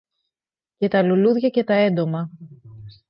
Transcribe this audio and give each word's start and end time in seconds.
και 0.77 0.87
τα 0.87 1.03
λουλούδια 1.03 1.49
και 1.49 1.63
τα 1.63 1.73
έντομα. 1.73 2.29